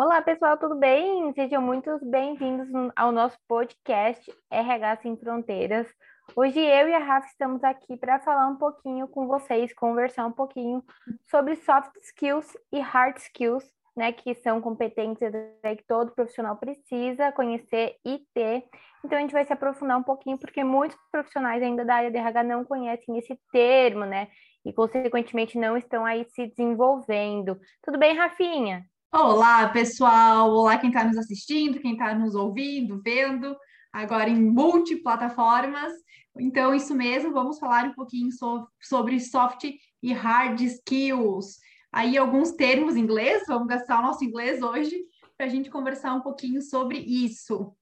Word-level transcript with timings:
Olá, 0.00 0.22
pessoal, 0.22 0.56
tudo 0.56 0.76
bem? 0.76 1.32
Sejam 1.32 1.60
muito 1.60 1.98
bem-vindos 2.04 2.68
ao 2.94 3.10
nosso 3.10 3.36
podcast 3.48 4.32
RH 4.48 4.98
Sem 4.98 5.16
Fronteiras. 5.16 5.88
Hoje 6.36 6.60
eu 6.60 6.88
e 6.88 6.94
a 6.94 7.00
Rafa 7.00 7.26
estamos 7.26 7.64
aqui 7.64 7.96
para 7.96 8.20
falar 8.20 8.46
um 8.46 8.54
pouquinho 8.54 9.08
com 9.08 9.26
vocês, 9.26 9.74
conversar 9.74 10.24
um 10.24 10.30
pouquinho 10.30 10.84
sobre 11.28 11.56
soft 11.56 11.90
skills 12.00 12.56
e 12.70 12.78
hard 12.78 13.16
skills, 13.16 13.64
né, 13.96 14.12
que 14.12 14.36
são 14.36 14.60
competências 14.60 15.32
que 15.64 15.84
todo 15.88 16.14
profissional 16.14 16.56
precisa 16.56 17.32
conhecer 17.32 17.96
e 18.06 18.20
ter. 18.32 18.66
Então 19.04 19.18
a 19.18 19.20
gente 19.20 19.32
vai 19.32 19.44
se 19.44 19.52
aprofundar 19.52 19.98
um 19.98 20.04
pouquinho 20.04 20.38
porque 20.38 20.62
muitos 20.62 20.96
profissionais 21.10 21.60
ainda 21.60 21.84
da 21.84 21.96
área 21.96 22.10
de 22.12 22.18
RH 22.18 22.44
não 22.44 22.64
conhecem 22.64 23.18
esse 23.18 23.36
termo, 23.50 24.04
né? 24.04 24.28
E 24.64 24.72
consequentemente 24.72 25.58
não 25.58 25.76
estão 25.76 26.04
aí 26.04 26.24
se 26.30 26.46
desenvolvendo. 26.46 27.58
Tudo 27.82 27.98
bem, 27.98 28.16
Rafinha? 28.16 28.84
Olá, 29.10 29.66
pessoal! 29.70 30.50
Olá, 30.50 30.76
quem 30.76 30.90
está 30.90 31.02
nos 31.02 31.16
assistindo, 31.16 31.80
quem 31.80 31.92
está 31.92 32.14
nos 32.14 32.34
ouvindo, 32.34 33.00
vendo, 33.02 33.56
agora 33.90 34.28
em 34.28 34.38
multiplataformas. 34.38 35.94
Então, 36.38 36.74
isso 36.74 36.94
mesmo, 36.94 37.32
vamos 37.32 37.58
falar 37.58 37.86
um 37.86 37.94
pouquinho 37.94 38.30
so 38.30 38.68
sobre 38.78 39.18
soft 39.18 39.64
e 40.02 40.12
hard 40.12 40.60
skills. 40.60 41.56
Aí, 41.90 42.18
alguns 42.18 42.52
termos 42.52 42.96
em 42.96 43.00
inglês, 43.00 43.44
vamos 43.48 43.66
gastar 43.66 43.98
o 43.98 44.02
nosso 44.02 44.22
inglês 44.22 44.60
hoje 44.60 44.94
para 45.38 45.46
a 45.46 45.48
gente 45.48 45.70
conversar 45.70 46.12
um 46.12 46.20
pouquinho 46.20 46.60
sobre 46.60 46.98
isso. 46.98 47.74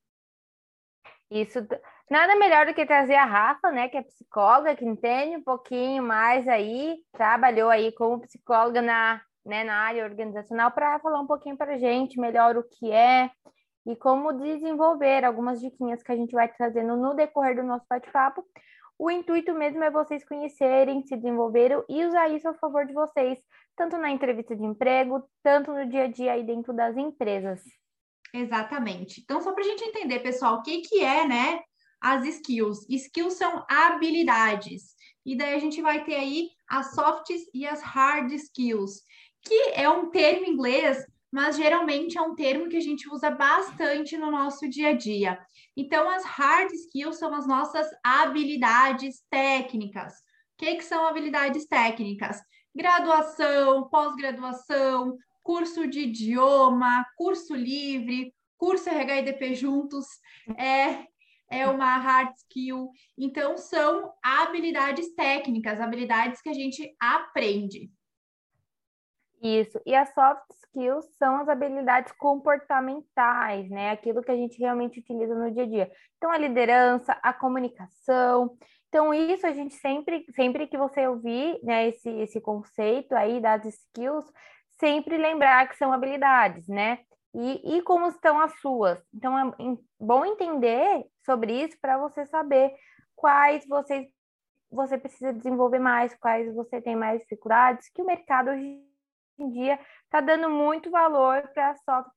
Isso, 1.29 1.59
nada 2.09 2.37
melhor 2.37 2.66
do 2.66 2.74
que 2.74 2.87
trazer 2.87 3.16
a 3.16 3.24
Rafa, 3.24 3.73
né, 3.73 3.88
que 3.88 3.96
é 3.96 4.02
psicóloga, 4.02 4.77
que 4.77 4.84
entende 4.84 5.37
um 5.37 5.43
pouquinho 5.43 6.04
mais 6.04 6.46
aí, 6.46 6.98
trabalhou 7.12 7.68
aí 7.68 7.90
como 7.90 8.20
psicóloga 8.20 8.80
na 8.80 9.20
né, 9.46 9.64
na 9.64 9.74
área 9.74 10.05
organizacional 10.05 10.70
para 10.73 10.98
falar 10.98 11.20
um 11.20 11.27
pouquinho 11.27 11.56
para 11.56 11.74
a 11.74 11.78
gente 11.78 12.20
melhor 12.20 12.56
o 12.56 12.64
que 12.64 12.91
é 12.91 13.30
e 13.87 13.95
como 13.95 14.32
desenvolver 14.32 15.24
algumas 15.24 15.60
diquinhas 15.60 16.02
que 16.02 16.10
a 16.10 16.16
gente 16.16 16.32
vai 16.32 16.48
trazendo 16.48 16.96
no 16.96 17.15
decorrer 17.15 17.54
do 17.54 17.62
nosso 17.62 17.87
bate-papo. 17.88 18.45
O 18.98 19.10
intuito 19.10 19.54
mesmo 19.54 19.84
é 19.84 19.90
vocês 19.90 20.24
conhecerem, 20.26 21.02
se 21.06 21.16
desenvolverem 21.16 21.82
e 21.88 22.04
usar 22.04 22.29
isso 22.29 22.48
a 22.48 22.54
favor 22.54 22.84
de 22.84 22.93
vocês, 22.93 23.38
tanto 23.76 23.96
na 23.96 24.10
entrevista 24.10 24.56
de 24.56 24.65
emprego, 24.65 25.23
tanto 25.43 25.73
no 25.73 25.87
dia 25.88 26.04
a 26.04 26.09
dia 26.09 26.32
aí 26.32 26.43
dentro 26.43 26.73
das 26.74 26.96
empresas. 26.96 27.62
Exatamente. 28.34 29.21
Então, 29.21 29.40
só 29.40 29.52
para 29.52 29.62
a 29.62 29.66
gente 29.66 29.84
entender, 29.84 30.21
pessoal, 30.21 30.56
o 30.56 30.62
que, 30.62 30.80
que 30.80 31.04
é, 31.04 31.26
né, 31.26 31.60
as 32.01 32.26
skills? 32.26 32.88
Skills 32.88 33.34
são 33.34 33.65
habilidades. 33.68 34.96
E 35.24 35.37
daí 35.37 35.54
a 35.54 35.59
gente 35.59 35.80
vai 35.82 36.04
ter 36.04 36.15
aí 36.15 36.49
as 36.68 36.95
soft 36.95 37.30
e 37.52 37.66
as 37.66 37.82
hard 37.82 38.32
skills 38.32 39.02
que 39.47 39.71
é 39.75 39.89
um 39.89 40.11
termo 40.11 40.45
em 40.45 40.51
inglês, 40.51 41.07
mas 41.30 41.57
geralmente 41.57 42.19
é 42.19 42.23
um 42.23 42.35
termo 42.35 42.69
que 42.69 42.77
a 42.77 42.80
gente 42.80 43.09
usa 43.09 43.30
bastante 43.30 44.16
no 44.16 44.30
nosso 44.30 44.69
dia 44.69 44.89
a 44.89 44.93
dia. 44.93 45.39
Então, 45.77 46.09
as 46.09 46.25
hard 46.25 46.73
skills 46.73 47.19
são 47.19 47.33
as 47.35 47.47
nossas 47.47 47.87
habilidades 48.02 49.23
técnicas. 49.30 50.15
O 50.15 50.59
que, 50.59 50.77
que 50.77 50.85
são 50.85 51.07
habilidades 51.07 51.67
técnicas? 51.67 52.41
Graduação, 52.74 53.89
pós-graduação, 53.89 55.17
curso 55.43 55.87
de 55.87 56.01
idioma, 56.01 57.07
curso 57.17 57.55
livre, 57.55 58.35
curso 58.59 58.89
RHIDP 58.91 59.55
juntos, 59.55 60.07
é, 60.59 61.07
é 61.51 61.69
uma 61.69 61.99
hard 61.99 62.35
skill. 62.37 62.91
Então, 63.17 63.57
são 63.57 64.12
habilidades 64.22 65.15
técnicas, 65.15 65.81
habilidades 65.81 66.41
que 66.41 66.49
a 66.49 66.55
gente 66.55 66.97
aprende. 66.99 67.91
Isso. 69.42 69.81
E 69.84 69.94
as 69.94 70.12
soft 70.15 70.42
skills 70.50 71.06
são 71.19 71.37
as 71.37 71.48
habilidades 71.48 72.12
comportamentais, 72.12 73.69
né? 73.70 73.91
Aquilo 73.91 74.22
que 74.22 74.31
a 74.31 74.37
gente 74.37 74.59
realmente 74.59 75.00
utiliza 75.00 75.34
no 75.34 75.50
dia 75.50 75.65
a 75.65 75.66
dia. 75.66 75.93
Então, 76.16 76.31
a 76.31 76.38
liderança, 76.38 77.19
a 77.22 77.32
comunicação. 77.32 78.56
Então, 78.88 79.12
isso 79.12 79.47
a 79.47 79.53
gente 79.53 79.75
sempre, 79.75 80.25
sempre 80.34 80.66
que 80.66 80.78
você 80.78 81.06
ouvir 81.06 81.59
né, 81.62 81.88
esse, 81.88 82.09
esse 82.09 82.41
conceito 82.41 83.15
aí 83.15 83.41
das 83.41 83.65
skills, 83.65 84.25
sempre 84.78 85.19
lembrar 85.19 85.69
que 85.69 85.77
são 85.77 85.93
habilidades, 85.93 86.66
né? 86.66 87.00
E, 87.34 87.77
e 87.77 87.82
como 87.82 88.09
estão 88.09 88.41
as 88.41 88.59
suas. 88.61 88.99
Então, 89.15 89.38
é 89.38 89.53
bom 90.00 90.25
entender 90.25 91.05
sobre 91.25 91.65
isso 91.65 91.77
para 91.81 91.99
você 91.99 92.25
saber 92.27 92.75
quais 93.15 93.66
vocês 93.66 94.06
você 94.71 94.99
precisa 94.99 95.32
desenvolver 95.32 95.78
mais, 95.78 96.15
quais 96.16 96.53
você 96.53 96.81
tem 96.81 96.97
mais 96.97 97.21
dificuldades, 97.21 97.88
que 97.88 98.03
o 98.03 98.06
mercado 98.06 98.50
hoje 98.50 98.86
em 99.39 99.51
dia 99.51 99.79
está 100.05 100.21
dando 100.21 100.49
muito 100.51 100.91
valor 100.91 101.43
para 101.55 101.75
soft 101.77 102.11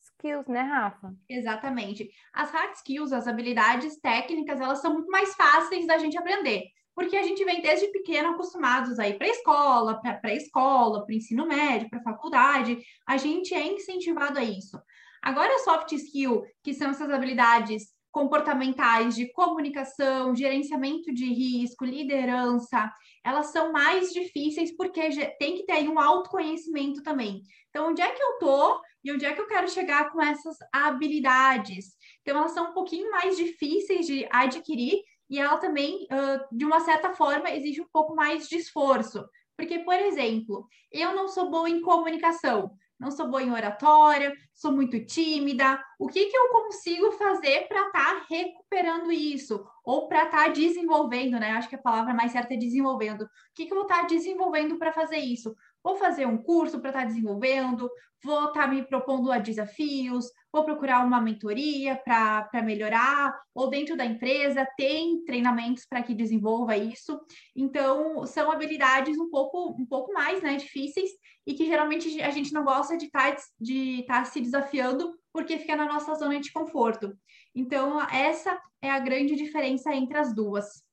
skills, 0.00 0.46
né, 0.46 0.62
Rafa? 0.62 1.14
Exatamente. 1.28 2.08
As 2.32 2.50
hard 2.50 2.74
skills, 2.74 3.12
as 3.12 3.26
habilidades 3.26 3.98
técnicas, 4.00 4.60
elas 4.60 4.80
são 4.80 4.94
muito 4.94 5.10
mais 5.10 5.34
fáceis 5.34 5.86
da 5.86 5.98
gente 5.98 6.16
aprender, 6.18 6.64
porque 6.94 7.16
a 7.16 7.22
gente 7.22 7.44
vem 7.44 7.60
desde 7.60 7.88
pequeno 7.88 8.30
acostumados 8.30 8.98
a 8.98 9.08
ir 9.08 9.18
para 9.18 9.28
escola, 9.28 10.00
para 10.00 10.14
pré-escola, 10.14 11.04
para 11.04 11.14
ensino 11.14 11.46
médio, 11.46 11.90
para 11.90 12.02
faculdade, 12.02 12.78
a 13.06 13.16
gente 13.16 13.54
é 13.54 13.66
incentivado 13.66 14.38
a 14.38 14.44
isso. 14.44 14.80
Agora, 15.22 15.58
soft 15.58 15.92
skill, 15.92 16.42
que 16.62 16.72
são 16.72 16.90
essas 16.90 17.10
habilidades 17.10 17.96
comportamentais 18.16 19.14
de 19.14 19.30
comunicação, 19.32 20.34
gerenciamento 20.34 21.12
de 21.12 21.26
risco, 21.26 21.84
liderança, 21.84 22.90
elas 23.26 23.46
são 23.46 23.72
mais 23.72 24.12
difíceis 24.12 24.74
porque 24.76 25.00
tem 25.38 25.56
que 25.56 25.66
ter 25.66 25.72
aí 25.72 25.88
um 25.88 25.98
autoconhecimento 25.98 27.02
também. 27.02 27.42
Então, 27.68 27.88
onde 27.88 28.00
é 28.00 28.10
que 28.10 28.22
eu 28.22 28.38
tô 28.38 28.80
e 29.04 29.12
onde 29.12 29.26
é 29.26 29.32
que 29.32 29.40
eu 29.40 29.48
quero 29.48 29.68
chegar 29.68 30.12
com 30.12 30.22
essas 30.22 30.56
habilidades? 30.72 31.96
Então, 32.22 32.38
elas 32.38 32.52
são 32.52 32.70
um 32.70 32.72
pouquinho 32.72 33.10
mais 33.10 33.36
difíceis 33.36 34.06
de 34.06 34.26
adquirir 34.30 35.02
e 35.28 35.40
ela 35.40 35.58
também, 35.58 36.06
de 36.52 36.64
uma 36.64 36.78
certa 36.80 37.12
forma, 37.14 37.50
exige 37.50 37.80
um 37.80 37.88
pouco 37.92 38.14
mais 38.14 38.48
de 38.48 38.56
esforço. 38.56 39.24
Porque, 39.56 39.80
por 39.80 39.94
exemplo, 39.94 40.68
eu 40.92 41.14
não 41.14 41.28
sou 41.28 41.50
boa 41.50 41.68
em 41.68 41.80
comunicação, 41.80 42.76
não 42.98 43.10
sou 43.10 43.28
boa 43.28 43.42
em 43.42 43.52
oratória, 43.52 44.34
sou 44.54 44.72
muito 44.72 45.04
tímida. 45.04 45.82
O 45.98 46.08
que, 46.08 46.26
que 46.26 46.36
eu 46.36 46.48
consigo 46.48 47.12
fazer 47.12 47.68
para 47.68 47.86
estar 47.86 47.92
tá 47.92 48.26
recuperando 48.28 49.12
isso? 49.12 49.66
Ou 49.84 50.08
para 50.08 50.24
estar 50.24 50.44
tá 50.44 50.48
desenvolvendo, 50.48 51.38
né? 51.38 51.52
Acho 51.52 51.68
que 51.68 51.76
a 51.76 51.82
palavra 51.82 52.14
mais 52.14 52.32
certa 52.32 52.54
é 52.54 52.56
desenvolvendo. 52.56 53.22
O 53.22 53.28
que, 53.54 53.66
que 53.66 53.72
eu 53.72 53.76
vou 53.76 53.86
estar 53.86 54.02
tá 54.02 54.06
desenvolvendo 54.06 54.78
para 54.78 54.92
fazer 54.92 55.18
isso? 55.18 55.54
Vou 55.86 55.94
fazer 55.94 56.26
um 56.26 56.36
curso 56.36 56.80
para 56.80 56.90
estar 56.90 57.02
tá 57.02 57.06
desenvolvendo, 57.06 57.88
vou 58.24 58.48
estar 58.48 58.62
tá 58.62 58.66
me 58.66 58.82
propondo 58.82 59.30
a 59.30 59.38
desafios, 59.38 60.26
vou 60.52 60.64
procurar 60.64 61.06
uma 61.06 61.20
mentoria 61.20 61.94
para 61.94 62.60
melhorar, 62.64 63.32
ou 63.54 63.70
dentro 63.70 63.96
da 63.96 64.04
empresa 64.04 64.66
tem 64.76 65.22
treinamentos 65.24 65.86
para 65.88 66.02
que 66.02 66.12
desenvolva 66.12 66.76
isso. 66.76 67.20
Então, 67.54 68.26
são 68.26 68.50
habilidades 68.50 69.16
um 69.16 69.30
pouco, 69.30 69.80
um 69.80 69.86
pouco 69.86 70.12
mais 70.12 70.42
né, 70.42 70.56
difíceis 70.56 71.10
e 71.46 71.54
que 71.54 71.66
geralmente 71.66 72.20
a 72.20 72.30
gente 72.30 72.52
não 72.52 72.64
gosta 72.64 72.96
de 72.98 73.06
estar 73.06 73.36
tá, 73.36 73.42
de 73.60 74.04
tá 74.08 74.24
se 74.24 74.40
desafiando 74.40 75.16
porque 75.32 75.56
fica 75.56 75.76
na 75.76 75.86
nossa 75.86 76.16
zona 76.16 76.40
de 76.40 76.50
conforto. 76.50 77.16
Então, 77.54 78.02
essa 78.10 78.60
é 78.82 78.90
a 78.90 78.98
grande 78.98 79.36
diferença 79.36 79.94
entre 79.94 80.18
as 80.18 80.34
duas. 80.34 80.84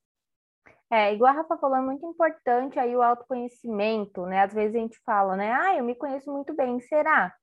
É, 0.94 1.12
igual 1.12 1.32
a 1.32 1.34
Rafa 1.38 1.56
falou, 1.56 1.76
é 1.76 1.80
muito 1.80 2.06
importante 2.06 2.78
aí 2.78 2.94
o 2.94 3.02
autoconhecimento, 3.02 4.24
né? 4.26 4.42
Às 4.42 4.54
vezes 4.54 4.76
a 4.76 4.78
gente 4.78 4.96
fala, 5.04 5.36
né? 5.36 5.52
Ah, 5.52 5.76
eu 5.76 5.82
me 5.82 5.96
conheço 5.96 6.30
muito 6.30 6.54
bem, 6.54 6.78
será? 6.78 7.34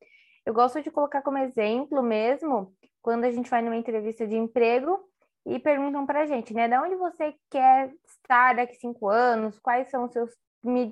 Eu 0.46 0.54
gosto 0.54 0.82
de 0.82 0.90
colocar 0.90 1.22
como 1.22 1.38
exemplo 1.38 2.02
mesmo, 2.02 2.74
quando 3.02 3.26
a 3.26 3.32
gente 3.32 3.50
vai 3.50 3.62
numa 3.62 3.76
entrevista 3.76 4.26
de 4.26 4.38
emprego 4.38 4.98
e 5.46 5.60
perguntam 5.60 6.06
para 6.06 6.22
a 6.22 6.26
gente, 6.26 6.54
né? 6.54 6.70
Da 6.70 6.82
onde 6.82 6.96
você 6.96 7.36
quer 7.50 7.92
estar 8.06 8.56
daqui 8.56 8.76
cinco 8.76 9.10
anos? 9.10 9.60
Quais 9.60 9.90
são 9.90 10.06
os 10.06 10.14
seus... 10.14 10.32
Me 10.64 10.90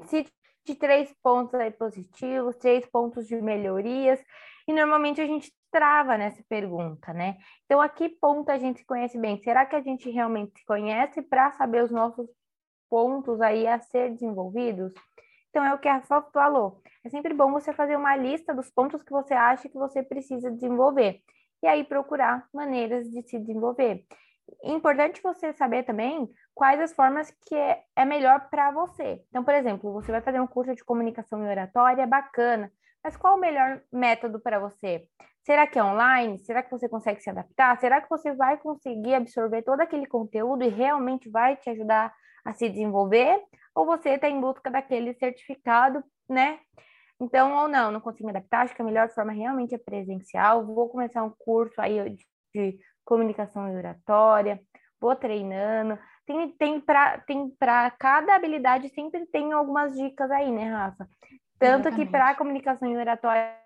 de 0.65 0.75
três 0.75 1.15
pontos 1.23 1.53
aí 1.55 1.71
positivos, 1.71 2.57
três 2.57 2.85
pontos 2.87 3.25
de 3.25 3.41
melhorias, 3.41 4.21
e 4.67 4.73
normalmente 4.73 5.21
a 5.21 5.25
gente 5.25 5.49
trava 5.71 6.17
nessa 6.17 6.43
pergunta, 6.49 7.13
né? 7.13 7.37
Então, 7.65 7.79
a 7.79 7.87
que 7.87 8.09
ponto 8.09 8.49
a 8.51 8.57
gente 8.57 8.79
se 8.79 8.85
conhece 8.85 9.17
bem? 9.17 9.41
Será 9.41 9.65
que 9.65 9.77
a 9.77 9.81
gente 9.81 10.09
realmente 10.09 10.59
se 10.59 10.65
conhece 10.65 11.21
para 11.21 11.51
saber 11.53 11.83
os 11.83 11.91
nossos 11.91 12.29
pontos 12.89 13.39
aí 13.41 13.67
a 13.67 13.79
ser 13.79 14.11
desenvolvidos? 14.11 14.93
Então, 15.49 15.63
é 15.63 15.73
o 15.73 15.79
que 15.79 15.87
a 15.87 15.95
Rafa 15.95 16.21
falou. 16.33 16.81
É 17.03 17.09
sempre 17.09 17.33
bom 17.33 17.51
você 17.51 17.73
fazer 17.73 17.95
uma 17.95 18.15
lista 18.15 18.53
dos 18.53 18.69
pontos 18.69 19.01
que 19.01 19.11
você 19.11 19.33
acha 19.33 19.69
que 19.69 19.77
você 19.77 20.03
precisa 20.03 20.51
desenvolver. 20.51 21.21
E 21.63 21.67
aí 21.67 21.83
procurar 21.83 22.47
maneiras 22.53 23.09
de 23.09 23.21
se 23.23 23.39
desenvolver. 23.39 24.05
Importante 24.63 25.21
você 25.21 25.53
saber 25.53 25.83
também 25.83 26.29
quais 26.53 26.79
as 26.79 26.93
formas 26.93 27.31
que 27.47 27.55
é, 27.55 27.83
é 27.95 28.05
melhor 28.05 28.49
para 28.49 28.71
você. 28.71 29.23
Então, 29.29 29.43
por 29.43 29.53
exemplo, 29.53 29.93
você 29.93 30.11
vai 30.11 30.21
fazer 30.21 30.39
um 30.39 30.47
curso 30.47 30.73
de 30.75 30.83
comunicação 30.83 31.45
e 31.45 31.49
oratória, 31.49 32.07
bacana, 32.07 32.71
mas 33.03 33.15
qual 33.15 33.35
o 33.35 33.39
melhor 33.39 33.81
método 33.91 34.39
para 34.39 34.59
você? 34.59 35.07
Será 35.43 35.65
que 35.65 35.79
é 35.79 35.83
online? 35.83 36.39
Será 36.39 36.61
que 36.61 36.71
você 36.71 36.87
consegue 36.87 37.21
se 37.21 37.29
adaptar? 37.29 37.79
Será 37.79 38.01
que 38.01 38.09
você 38.09 38.33
vai 38.33 38.57
conseguir 38.57 39.15
absorver 39.15 39.63
todo 39.63 39.81
aquele 39.81 40.05
conteúdo 40.05 40.63
e 40.63 40.69
realmente 40.69 41.29
vai 41.29 41.55
te 41.55 41.69
ajudar 41.69 42.13
a 42.43 42.53
se 42.53 42.69
desenvolver, 42.69 43.41
ou 43.75 43.85
você 43.85 44.11
está 44.11 44.29
em 44.29 44.39
busca 44.39 44.69
daquele 44.71 45.13
certificado, 45.13 46.03
né? 46.27 46.59
Então, 47.21 47.53
ou 47.53 47.67
não, 47.67 47.91
não 47.91 47.99
consigo 47.99 48.25
me 48.25 48.31
adaptar, 48.31 48.61
acho 48.61 48.75
que 48.75 48.81
a 48.81 48.85
melhor 48.85 49.09
forma 49.09 49.33
realmente 49.33 49.75
é 49.75 49.77
presencial. 49.77 50.65
Vou 50.65 50.87
começar 50.87 51.21
um 51.23 51.33
curso 51.37 51.81
aí 51.81 52.17
de, 52.53 52.79
comunicação 53.03 53.67
e 53.67 53.75
oratória, 53.75 54.61
vou 55.01 55.15
treinando. 55.15 55.97
Tem, 56.25 56.51
tem 56.51 56.79
para 56.79 57.19
tem 57.21 57.51
cada 57.97 58.35
habilidade 58.35 58.89
sempre 58.89 59.25
tem 59.25 59.51
algumas 59.51 59.95
dicas 59.95 60.29
aí, 60.29 60.51
né, 60.51 60.69
Rafa? 60.69 61.09
Tanto 61.57 61.87
Exatamente. 61.87 62.05
que 62.05 62.11
para 62.11 62.35
comunicação 62.35 62.89
e 62.89 62.95
oratória 62.95 63.57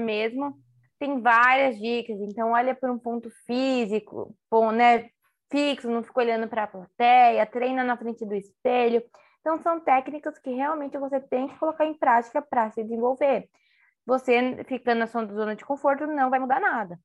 mesmo, 0.00 0.58
tem 1.00 1.18
várias 1.20 1.78
dicas. 1.78 2.20
Então, 2.20 2.52
olha 2.52 2.74
por 2.74 2.90
um 2.90 2.98
ponto 2.98 3.30
físico, 3.46 4.36
bom, 4.50 4.70
né? 4.70 5.08
Fixo, 5.50 5.90
não 5.90 6.04
fica 6.04 6.20
olhando 6.20 6.46
para 6.46 6.64
a 6.64 6.66
plateia, 6.66 7.46
treina 7.46 7.82
na 7.82 7.96
frente 7.96 8.24
do 8.24 8.34
espelho. 8.34 9.02
Então, 9.40 9.58
são 9.62 9.80
técnicas 9.80 10.38
que 10.38 10.50
realmente 10.50 10.98
você 10.98 11.18
tem 11.18 11.48
que 11.48 11.58
colocar 11.58 11.86
em 11.86 11.94
prática 11.94 12.42
para 12.42 12.70
se 12.70 12.84
desenvolver. 12.84 13.48
Você 14.06 14.62
ficando 14.68 14.98
na 14.98 15.06
sua 15.06 15.24
zona 15.26 15.56
de 15.56 15.64
conforto 15.64 16.06
não 16.06 16.28
vai 16.28 16.38
mudar 16.38 16.60
nada. 16.60 17.00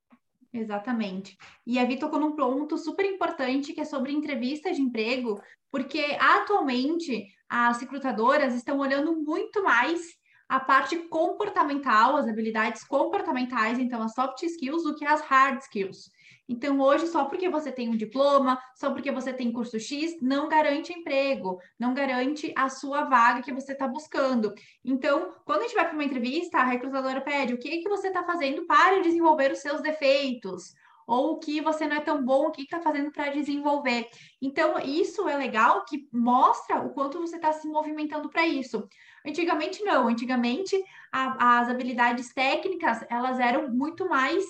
Exatamente. 0.54 1.38
E 1.66 1.80
a 1.80 1.86
Vi 1.86 1.98
tocou 1.98 2.20
num 2.20 2.36
ponto 2.36 2.78
super 2.78 3.06
importante 3.06 3.74
que 3.74 3.82
é 3.82 3.86
sobre 3.86 4.12
entrevista 4.12 4.72
de 4.72 4.82
emprego, 4.82 5.42
porque 5.72 6.18
atualmente 6.20 7.28
as 7.50 7.80
recrutadoras 7.80 8.54
estão 8.54 8.80
olhando 8.80 9.16
muito 9.16 9.64
mais 9.64 10.02
a 10.48 10.60
parte 10.60 10.98
comportamental, 11.10 12.18
as 12.18 12.28
habilidades 12.28 12.84
comportamentais, 12.84 13.80
então 13.80 14.02
as 14.02 14.14
soft 14.14 14.42
skills, 14.44 14.84
do 14.84 14.96
que 14.96 15.06
as 15.06 15.22
hard 15.22 15.60
skills. 15.62 16.12
Então, 16.48 16.80
hoje, 16.80 17.08
só 17.08 17.26
porque 17.26 17.50
você 17.50 17.72
tem 17.72 17.90
um 17.90 17.98
diploma, 17.98 18.60
só 18.76 18.92
porque 18.92 19.12
você 19.12 19.34
tem 19.34 19.52
curso 19.52 19.80
X, 19.80 20.22
não 20.22 20.48
garante 20.48 20.94
emprego, 20.94 21.60
não 21.80 21.94
garante 21.94 22.54
a 22.56 22.70
sua 22.70 23.06
vaga 23.06 23.42
que 23.42 23.52
você 23.52 23.72
está 23.72 23.88
buscando. 23.88 24.54
Então, 24.84 25.34
quando 25.44 25.62
a 25.62 25.64
gente 25.64 25.76
vai 25.76 25.86
para 25.86 25.96
uma 25.96 26.04
entrevista, 26.04 26.60
a 26.60 26.64
recrutadora 26.64 27.22
pede 27.22 27.54
o 27.54 27.58
que, 27.58 27.80
que 27.80 27.90
você 27.90 28.08
está 28.08 28.24
fazendo 28.24 28.66
para 28.68 29.02
desenvolver 29.02 29.52
os 29.52 29.60
seus 29.60 29.82
defeitos 29.82 30.76
ou 31.08 31.34
o 31.34 31.40
que 31.40 31.62
você 31.62 31.88
não 31.88 31.98
é 31.98 32.02
tão 32.02 32.24
bom, 32.24 32.48
o 32.48 32.52
que 32.52 32.64
está 32.64 32.80
fazendo 32.80 33.12
para 33.12 33.30
desenvolver. 33.30 34.08
Então, 34.42 34.80
isso 34.80 35.28
é 35.28 35.38
legal 35.38 35.86
que 35.86 36.08
mostra 36.12 36.80
o 36.80 36.92
quanto 36.94 37.20
você 37.20 37.36
está 37.36 37.52
se 37.54 37.68
movimentando 37.68 38.30
para 38.30 38.46
isso. 38.46 38.88
Antigamente, 39.26 39.84
não. 39.84 40.08
Antigamente, 40.08 40.76
a, 41.12 41.60
as 41.60 41.70
habilidades 41.70 42.34
técnicas, 42.34 43.04
elas 43.10 43.40
eram 43.40 43.70
muito 43.72 44.08
mais 44.08 44.44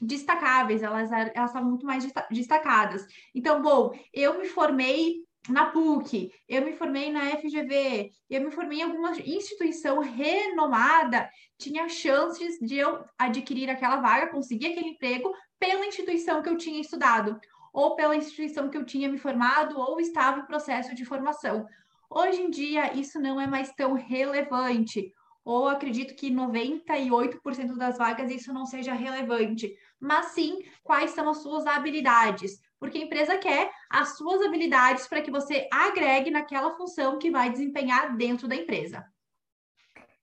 destacáveis, 0.00 0.82
elas, 0.82 1.12
elas 1.12 1.50
estavam 1.50 1.70
muito 1.70 1.86
mais 1.86 2.06
destacadas. 2.30 3.06
Então, 3.34 3.62
bom, 3.62 3.92
eu 4.12 4.38
me 4.38 4.48
formei 4.48 5.22
na 5.48 5.66
PUC, 5.66 6.32
eu 6.48 6.64
me 6.64 6.72
formei 6.72 7.10
na 7.10 7.36
FGV, 7.36 8.12
eu 8.30 8.40
me 8.42 8.50
formei 8.50 8.78
em 8.78 8.82
alguma 8.82 9.10
instituição 9.18 9.98
renomada, 9.98 11.28
tinha 11.58 11.88
chances 11.88 12.58
de 12.60 12.76
eu 12.76 13.04
adquirir 13.18 13.68
aquela 13.68 13.96
vaga, 13.96 14.30
conseguir 14.30 14.68
aquele 14.68 14.90
emprego 14.90 15.32
pela 15.58 15.86
instituição 15.86 16.42
que 16.42 16.48
eu 16.48 16.56
tinha 16.56 16.80
estudado, 16.80 17.40
ou 17.72 17.96
pela 17.96 18.14
instituição 18.14 18.68
que 18.68 18.76
eu 18.76 18.84
tinha 18.84 19.08
me 19.08 19.18
formado, 19.18 19.78
ou 19.78 20.00
estava 20.00 20.40
em 20.40 20.46
processo 20.46 20.94
de 20.94 21.04
formação. 21.04 21.66
Hoje 22.14 22.42
em 22.42 22.50
dia, 22.50 22.92
isso 22.92 23.18
não 23.18 23.40
é 23.40 23.46
mais 23.46 23.72
tão 23.72 23.94
relevante 23.94 25.12
ou 25.44 25.66
acredito 25.68 26.14
que 26.14 26.30
98% 26.30 27.76
das 27.76 27.98
vagas 27.98 28.30
isso 28.30 28.52
não 28.52 28.64
seja 28.66 28.92
relevante, 28.92 29.74
mas 29.98 30.26
sim 30.26 30.62
quais 30.82 31.12
são 31.12 31.28
as 31.28 31.38
suas 31.38 31.66
habilidades, 31.66 32.60
porque 32.78 32.98
a 32.98 33.02
empresa 33.02 33.38
quer 33.38 33.72
as 33.90 34.16
suas 34.16 34.42
habilidades 34.42 35.08
para 35.08 35.22
que 35.22 35.30
você 35.30 35.68
agregue 35.72 36.30
naquela 36.30 36.76
função 36.76 37.18
que 37.18 37.30
vai 37.30 37.50
desempenhar 37.50 38.16
dentro 38.16 38.46
da 38.46 38.54
empresa. 38.54 39.04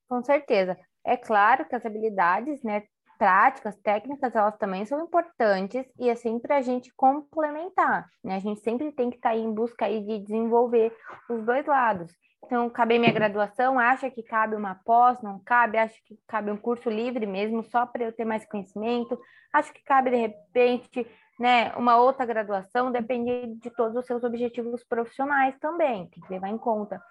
Com 0.07 0.23
certeza. 0.23 0.77
É 1.03 1.17
claro 1.17 1.67
que 1.67 1.75
as 1.75 1.85
habilidades, 1.85 2.61
né, 2.63 2.83
práticas, 3.19 3.75
técnicas, 3.75 4.33
elas 4.33 4.57
também 4.57 4.85
são 4.85 5.03
importantes 5.03 5.85
e 5.99 6.09
é 6.09 6.15
sempre 6.15 6.53
a 6.53 6.61
gente 6.61 6.89
complementar, 6.95 8.09
né? 8.23 8.37
A 8.37 8.39
gente 8.39 8.61
sempre 8.61 8.93
tem 8.93 9.09
que 9.09 9.17
estar 9.17 9.31
tá 9.31 9.35
em 9.35 9.53
busca 9.53 9.85
aí 9.85 10.01
de 10.01 10.19
desenvolver 10.19 10.95
os 11.29 11.45
dois 11.45 11.65
lados. 11.65 12.09
Então, 12.45 12.69
cabe 12.69 12.97
minha 12.97 13.11
graduação, 13.11 13.77
acha 13.77 14.09
que 14.09 14.23
cabe 14.23 14.55
uma 14.55 14.73
pós, 14.73 15.21
não 15.21 15.37
cabe, 15.43 15.77
acha 15.77 15.95
que 16.05 16.17
cabe 16.25 16.49
um 16.49 16.57
curso 16.57 16.89
livre 16.89 17.25
mesmo, 17.25 17.61
só 17.61 17.85
para 17.85 18.05
eu 18.05 18.13
ter 18.13 18.23
mais 18.23 18.45
conhecimento, 18.45 19.19
acho 19.53 19.73
que 19.73 19.83
cabe, 19.83 20.09
de 20.11 20.15
repente, 20.15 21.05
né, 21.37 21.73
uma 21.75 21.97
outra 21.97 22.25
graduação, 22.25 22.89
depende 22.89 23.55
de 23.55 23.69
todos 23.69 23.97
os 23.97 24.05
seus 24.05 24.23
objetivos 24.23 24.83
profissionais 24.85 25.59
também, 25.59 26.07
tem 26.07 26.23
que 26.23 26.33
levar 26.33 26.49
em 26.49 26.57
conta. 26.57 27.01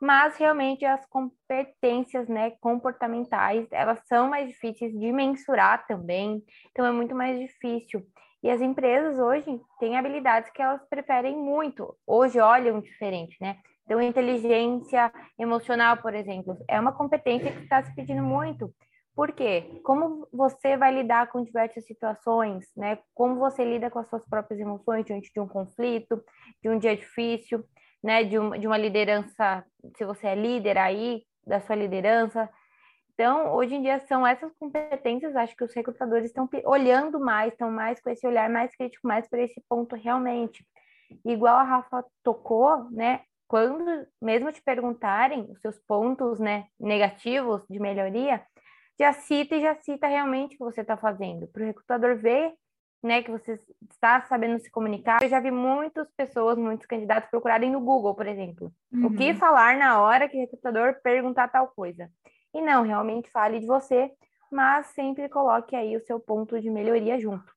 Mas, 0.00 0.36
realmente, 0.36 0.84
as 0.84 1.04
competências, 1.06 2.28
né, 2.28 2.50
comportamentais, 2.60 3.66
elas 3.70 4.00
são 4.06 4.28
mais 4.28 4.48
difíceis 4.48 4.92
de 4.92 5.12
mensurar 5.12 5.86
também, 5.86 6.42
então 6.70 6.84
é 6.84 6.92
muito 6.92 7.14
mais 7.14 7.38
difícil. 7.38 8.02
E 8.42 8.50
as 8.50 8.60
empresas 8.60 9.18
hoje 9.18 9.60
têm 9.80 9.96
habilidades 9.96 10.50
que 10.52 10.60
elas 10.60 10.86
preferem 10.88 11.36
muito, 11.36 11.96
hoje 12.06 12.38
olham 12.38 12.80
diferente, 12.80 13.36
né? 13.40 13.56
Então, 13.84 14.00
inteligência 14.02 15.12
emocional, 15.38 15.96
por 15.96 16.12
exemplo, 16.12 16.56
é 16.68 16.78
uma 16.78 16.92
competência 16.92 17.52
que 17.52 17.62
está 17.62 17.82
se 17.82 17.94
pedindo 17.94 18.22
muito. 18.22 18.72
Por 19.14 19.32
quê? 19.32 19.80
Como 19.82 20.28
você 20.30 20.76
vai 20.76 20.92
lidar 20.92 21.28
com 21.28 21.42
diversas 21.42 21.86
situações, 21.86 22.66
né? 22.76 22.98
Como 23.14 23.36
você 23.36 23.64
lida 23.64 23.88
com 23.88 23.98
as 23.98 24.08
suas 24.08 24.24
próprias 24.28 24.60
emoções 24.60 25.06
diante 25.06 25.32
de 25.32 25.40
um 25.40 25.48
conflito, 25.48 26.22
de 26.62 26.68
um 26.68 26.78
dia 26.78 26.94
difícil, 26.94 27.64
né? 28.02 28.24
De, 28.24 28.38
um, 28.38 28.50
de 28.50 28.66
uma 28.66 28.78
liderança, 28.78 29.64
se 29.96 30.04
você 30.04 30.28
é 30.28 30.34
líder 30.34 30.78
aí, 30.78 31.22
da 31.46 31.60
sua 31.60 31.76
liderança. 31.76 32.48
Então, 33.14 33.54
hoje 33.54 33.74
em 33.74 33.82
dia, 33.82 34.00
são 34.00 34.26
essas 34.26 34.52
competências, 34.58 35.34
acho 35.36 35.56
que 35.56 35.64
os 35.64 35.74
recrutadores 35.74 36.26
estão 36.26 36.48
olhando 36.64 37.18
mais, 37.18 37.52
estão 37.52 37.70
mais 37.70 38.00
com 38.00 38.10
esse 38.10 38.26
olhar 38.26 38.50
mais 38.50 38.74
crítico, 38.76 39.06
mais 39.06 39.28
para 39.28 39.42
esse 39.42 39.62
ponto 39.68 39.96
realmente. 39.96 40.66
Igual 41.24 41.56
a 41.56 41.62
Rafa 41.62 42.04
tocou, 42.22 42.90
né? 42.90 43.22
quando 43.48 44.06
mesmo 44.20 44.52
te 44.52 44.62
perguntarem 44.62 45.42
os 45.50 45.60
seus 45.60 45.78
pontos, 45.86 46.38
né, 46.38 46.66
negativos 46.78 47.62
de 47.70 47.78
melhoria, 47.78 48.42
já 48.98 49.12
cita 49.12 49.56
e 49.56 49.60
já 49.60 49.74
cita 49.76 50.06
realmente 50.06 50.54
o 50.54 50.58
que 50.58 50.64
você 50.64 50.80
está 50.80 50.96
fazendo, 50.96 51.46
para 51.48 51.62
o 51.62 51.66
recrutador 51.66 52.16
ver, 52.16 52.52
né, 53.06 53.22
que 53.22 53.30
você 53.30 53.60
está 53.90 54.20
sabendo 54.22 54.58
se 54.58 54.70
comunicar. 54.70 55.22
Eu 55.22 55.28
já 55.28 55.40
vi 55.40 55.50
muitas 55.50 56.08
pessoas, 56.16 56.58
muitos 56.58 56.86
candidatos 56.86 57.30
procurarem 57.30 57.70
no 57.70 57.80
Google, 57.80 58.14
por 58.14 58.26
exemplo, 58.26 58.72
uhum. 58.92 59.06
o 59.06 59.16
que 59.16 59.30
uhum. 59.30 59.36
falar 59.36 59.76
na 59.78 60.02
hora 60.02 60.28
que 60.28 60.36
o 60.36 60.40
recrutador 60.40 61.00
perguntar 61.02 61.48
tal 61.48 61.68
coisa. 61.68 62.10
E 62.52 62.60
não, 62.60 62.82
realmente 62.82 63.30
fale 63.30 63.60
de 63.60 63.66
você, 63.66 64.10
mas 64.50 64.86
sempre 64.88 65.28
coloque 65.28 65.74
aí 65.74 65.96
o 65.96 66.00
seu 66.00 66.20
ponto 66.20 66.60
de 66.60 66.70
melhoria 66.70 67.18
junto. 67.18 67.54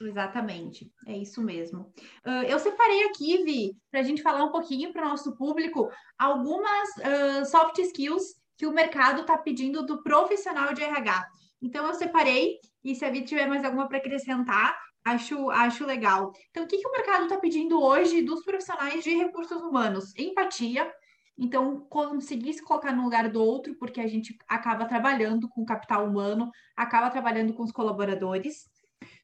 Exatamente, 0.00 0.90
é 1.06 1.16
isso 1.16 1.40
mesmo. 1.42 1.92
Uh, 2.26 2.44
eu 2.48 2.58
separei 2.58 3.04
aqui, 3.04 3.44
Vi, 3.44 3.76
para 3.90 4.00
a 4.00 4.02
gente 4.02 4.22
falar 4.22 4.44
um 4.44 4.50
pouquinho 4.50 4.92
para 4.92 5.06
o 5.06 5.08
nosso 5.08 5.36
público 5.36 5.90
algumas 6.18 6.88
uh, 6.96 7.44
soft 7.46 7.78
skills 7.78 8.34
que 8.56 8.66
o 8.66 8.72
mercado 8.72 9.22
está 9.22 9.38
pedindo 9.38 9.84
do 9.84 10.02
profissional 10.02 10.72
de 10.72 10.82
RH. 10.82 11.28
Então, 11.60 11.86
eu 11.86 11.94
separei, 11.94 12.58
e 12.84 12.94
se 12.94 13.04
a 13.04 13.10
Vi 13.10 13.22
tiver 13.22 13.46
mais 13.46 13.64
alguma 13.64 13.88
para 13.88 13.98
acrescentar, 13.98 14.76
acho, 15.04 15.50
acho 15.50 15.86
legal. 15.86 16.32
Então, 16.50 16.64
o 16.64 16.66
que, 16.66 16.78
que 16.78 16.88
o 16.88 16.92
mercado 16.92 17.24
está 17.24 17.38
pedindo 17.38 17.80
hoje 17.80 18.22
dos 18.22 18.44
profissionais 18.44 19.02
de 19.04 19.14
recursos 19.14 19.60
humanos? 19.62 20.12
Empatia. 20.16 20.90
Então, 21.38 21.80
conseguir 21.88 22.52
se 22.52 22.62
colocar 22.62 22.92
no 22.92 23.04
lugar 23.04 23.28
do 23.30 23.42
outro, 23.42 23.74
porque 23.76 24.00
a 24.00 24.06
gente 24.06 24.36
acaba 24.48 24.84
trabalhando 24.84 25.48
com 25.48 25.64
capital 25.64 26.06
humano, 26.06 26.50
acaba 26.76 27.10
trabalhando 27.10 27.54
com 27.54 27.62
os 27.62 27.72
colaboradores 27.72 28.71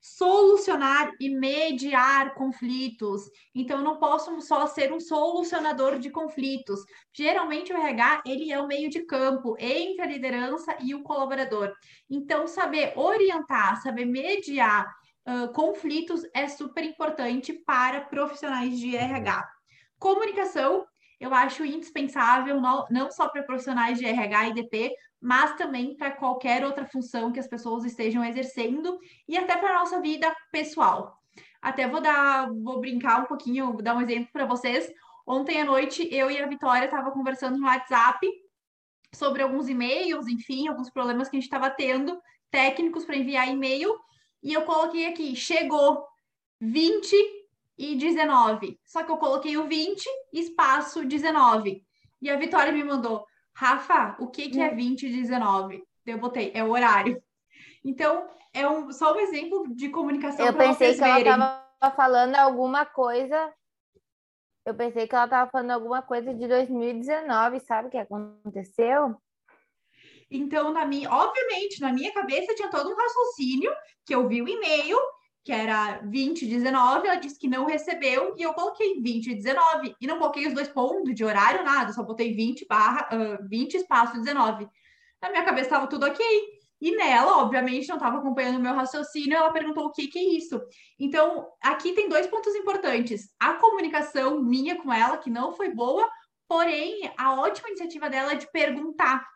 solucionar 0.01 1.13
e 1.21 1.29
mediar 1.29 2.35
conflitos. 2.35 3.23
Então, 3.55 3.79
eu 3.79 3.85
não 3.85 3.99
posso 3.99 4.41
só 4.41 4.67
ser 4.67 4.93
um 4.93 5.01
solucionador 5.01 5.99
de 5.99 6.11
conflitos. 6.11 6.81
Geralmente, 7.13 7.73
o 7.73 7.77
RH 7.77 8.23
ele 8.27 8.53
é 8.53 8.61
o 8.61 8.67
meio 8.67 8.89
de 8.89 9.01
campo 9.05 9.57
entre 9.59 10.03
a 10.03 10.07
liderança 10.07 10.77
e 10.81 10.95
o 10.95 11.03
colaborador. 11.03 11.73
Então, 12.09 12.47
saber 12.47 12.93
orientar, 12.97 13.81
saber 13.83 14.05
mediar 14.05 14.87
uh, 15.27 15.53
conflitos 15.53 16.23
é 16.35 16.49
super 16.49 16.85
importante 16.85 17.53
para 17.53 18.01
profissionais 18.03 18.79
de 18.79 18.97
RH. 18.97 19.49
Comunicação 19.99 20.87
eu 21.21 21.35
acho 21.35 21.65
indispensável, 21.65 22.61
não, 22.61 22.87
não 22.91 23.11
só 23.11 23.29
para 23.29 23.43
profissionais 23.43 23.99
de 23.99 24.07
RH 24.07 24.49
e 24.49 24.55
DP, 24.55 24.93
mas 25.21 25.57
também 25.57 25.97
para 25.97 26.13
qualquer 26.13 26.65
outra 26.65 26.87
função 26.87 27.33
que 27.33 27.41
as 27.41 27.49
pessoas 27.49 27.85
estejam 27.85 28.25
exercendo 28.25 28.99
e 29.27 29.37
até 29.37 29.57
para 29.57 29.71
a 29.71 29.79
nossa 29.81 30.01
vida 30.01 30.35
pessoal. 30.53 31.17
Até 31.61 31.89
vou 31.89 32.01
dar, 32.01 32.49
vou 32.51 32.81
brincar 32.81 33.23
um 33.23 33.27
pouquinho, 33.27 33.73
vou 33.73 33.83
dar 33.83 33.97
um 33.97 34.01
exemplo 34.01 34.31
para 34.33 34.47
vocês. 34.47 34.91
Ontem 35.27 35.61
à 35.61 35.65
noite, 35.65 36.09
eu 36.13 36.31
e 36.31 36.39
a 36.39 36.47
Vitória 36.47 36.85
estava 36.85 37.11
conversando 37.11 37.59
no 37.59 37.67
WhatsApp 37.67 38.27
sobre 39.15 39.43
alguns 39.43 39.69
e-mails, 39.69 40.27
enfim, 40.27 40.69
alguns 40.69 40.91
problemas 40.91 41.29
que 41.29 41.37
a 41.37 41.41
gente 41.41 41.49
estava 41.49 41.71
tendo, 41.71 42.21
técnicos 42.51 43.05
para 43.05 43.17
enviar 43.17 43.49
e-mail, 43.49 43.95
e 44.43 44.53
eu 44.53 44.63
coloquei 44.63 45.07
aqui, 45.07 45.35
chegou 45.35 46.07
20 46.61 47.15
e 47.77 47.97
19. 47.97 48.79
Só 48.85 49.03
que 49.03 49.11
eu 49.11 49.17
coloquei 49.17 49.57
o 49.57 49.67
20, 49.67 50.07
espaço 50.33 51.05
19. 51.05 51.83
E 52.21 52.31
a 52.31 52.37
Vitória 52.37 52.73
me 52.73 52.85
mandou, 52.85 53.25
Rafa, 53.59 54.15
o 54.21 54.29
que, 54.29 54.51
que 54.51 54.61
é 54.61 54.73
2019? 54.73 55.83
Eu 56.07 56.19
botei, 56.19 56.53
é 56.55 56.63
o 56.63 56.71
horário. 56.71 57.21
Então, 57.85 58.29
é 58.55 58.69
um, 58.69 58.93
só 58.93 59.13
um 59.13 59.19
exemplo 59.19 59.75
de 59.75 59.89
comunicação 59.89 60.47
Eu 60.47 60.55
pensei 60.55 60.95
que 60.95 61.01
verem. 61.01 61.27
ela 61.27 61.69
estava 61.75 61.97
falando 61.97 62.37
alguma 62.37 62.87
coisa. 62.87 63.53
Eu 64.65 64.77
pensei 64.77 65.09
que 65.09 65.15
ela 65.15 65.25
estava 65.25 65.51
falando 65.51 65.73
alguma 65.73 66.01
coisa 66.03 66.33
de 66.33 66.47
2019, 66.47 67.59
sabe 67.59 67.89
o 67.89 67.91
que 67.91 67.99
aconteceu? 67.99 69.17
Então, 70.31 70.73
na 70.73 70.85
minha, 70.85 71.11
obviamente, 71.11 71.81
na 71.81 71.93
minha 71.93 72.13
cabeça 72.13 72.55
tinha 72.55 72.71
todo 72.71 72.89
um 72.89 72.97
raciocínio 72.97 73.73
que 74.07 74.15
eu 74.15 74.29
vi 74.29 74.41
o 74.41 74.49
e-mail, 74.49 74.97
que 75.45 75.53
era 75.53 75.99
2019, 76.03 77.07
ela 77.07 77.17
disse 77.17 77.39
que 77.39 77.49
não 77.49 77.65
recebeu, 77.65 78.35
e 78.37 78.43
eu 78.43 78.53
coloquei 78.53 79.01
2019, 79.01 79.97
e 80.01 80.07
não 80.07 80.19
coloquei 80.19 80.47
os 80.47 80.55
dois 80.55 80.69
pontos 80.69 81.15
de 81.15 81.25
horário, 81.25 81.65
nada, 81.65 81.93
só 81.93 82.03
botei 82.03 82.35
20 82.35 82.67
barra, 82.69 83.09
uh, 83.13 83.49
20 83.49 83.75
espaço 83.75 84.19
19. 84.19 84.69
Na 85.23 85.31
minha 85.31 85.45
cabeça 85.45 85.67
estava 85.67 85.87
tudo 85.87 86.07
ok. 86.07 86.25
E 86.81 86.97
nela, 86.97 87.39
obviamente, 87.39 87.89
não 87.89 87.97
estava 87.97 88.19
acompanhando 88.19 88.59
o 88.59 88.61
meu 88.61 88.73
raciocínio, 88.73 89.37
ela 89.37 89.53
perguntou 89.53 89.87
o 89.87 89.93
que, 89.93 90.07
que 90.07 90.19
é 90.19 90.23
isso. 90.23 90.61
Então, 90.99 91.49
aqui 91.61 91.93
tem 91.93 92.09
dois 92.09 92.27
pontos 92.29 92.55
importantes. 92.55 93.35
A 93.39 93.55
comunicação 93.55 94.41
minha 94.41 94.77
com 94.77 94.93
ela, 94.93 95.19
que 95.19 95.29
não 95.29 95.53
foi 95.53 95.75
boa, 95.75 96.09
porém, 96.47 97.13
a 97.17 97.35
ótima 97.35 97.69
iniciativa 97.69 98.09
dela 98.09 98.33
é 98.33 98.37
de 98.37 98.51
perguntar. 98.53 99.27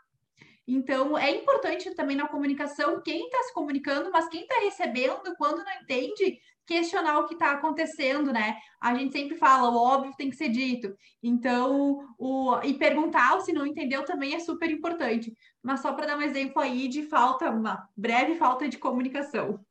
Então, 0.66 1.19
é 1.19 1.31
importante 1.31 1.95
também 1.95 2.16
na 2.16 2.28
comunicação 2.28 3.00
quem 3.02 3.26
está 3.26 3.42
se 3.42 3.54
comunicando, 3.54 4.11
mas 4.12 4.28
quem 4.28 4.42
está 4.42 4.61
recebendo, 4.61 5.35
quando 5.37 5.64
não 5.64 5.73
entende, 5.83 6.38
questionar 6.66 7.19
o 7.19 7.26
que 7.26 7.35
está 7.35 7.52
acontecendo, 7.52 8.33
né? 8.33 8.57
A 8.81 8.95
gente 8.95 9.12
sempre 9.12 9.37
fala, 9.37 9.71
o 9.71 9.76
óbvio 9.76 10.14
tem 10.16 10.31
que 10.31 10.37
ser 10.37 10.49
dito. 10.49 10.95
Então, 11.23 11.99
o, 12.19 12.61
e 12.62 12.75
perguntar 12.75 13.40
se 13.40 13.52
não 13.52 13.66
entendeu 13.66 14.04
também 14.04 14.35
é 14.35 14.40
super 14.40 14.71
importante. 14.71 15.35
Mas 15.62 15.81
só 15.81 15.92
para 15.92 16.07
dar 16.07 16.16
um 16.16 16.23
exemplo 16.23 16.62
aí 16.62 16.88
de 16.88 17.02
falta, 17.02 17.50
uma 17.50 17.88
breve 17.97 18.37
falta 18.37 18.69
de 18.69 18.78
comunicação. 18.78 19.64